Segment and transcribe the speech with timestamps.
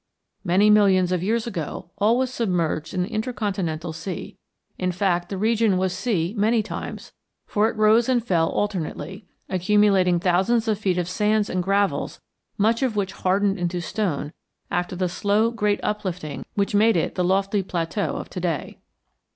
[0.43, 4.39] Many millions of years ago all was submerged in the intercontinental sea;
[4.79, 7.11] in fact the region was sea many times,
[7.45, 12.19] for it rose and fell alternately, accumulating thousands of feet of sands and gravels
[12.57, 14.33] much of which hardened into stone
[14.71, 18.79] after the slow great uplifting which made it the lofty plateau of to day.